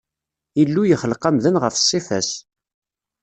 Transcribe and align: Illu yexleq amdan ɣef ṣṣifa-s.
Illu 0.61 0.83
yexleq 0.85 1.23
amdan 1.29 1.59
ɣef 1.63 1.75
ṣṣifa-s. 1.83 2.31